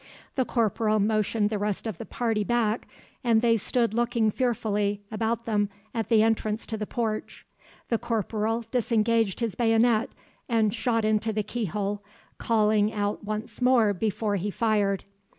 [0.33, 2.87] The corporal motioned the rest of the party back,
[3.23, 7.45] and they stood looking fearfully about them at the entrance to the porch.
[7.89, 10.09] The corporal disengaged his bayonet
[10.49, 12.01] and shot into the keyhole,
[12.39, 15.03] calling out once more before he fired.